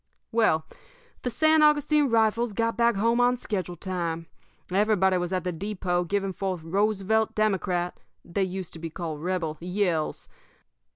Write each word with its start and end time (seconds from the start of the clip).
"Well, 0.31 0.65
the 1.21 1.29
San 1.29 1.61
Augustine 1.61 2.09
Rifles 2.09 2.53
got 2.53 2.75
back 2.75 2.95
home 2.95 3.21
on 3.21 3.37
schedule 3.37 3.75
time. 3.75 4.25
Everybody 4.71 5.19
was 5.19 5.31
at 5.31 5.43
the 5.43 5.51
depot 5.51 6.05
giving 6.05 6.33
forth 6.33 6.63
Roosevelt 6.63 7.35
Democrat 7.35 7.99
they 8.25 8.41
used 8.43 8.73
to 8.73 8.79
be 8.79 8.89
called 8.89 9.21
Rebel 9.21 9.57
yells. 9.59 10.27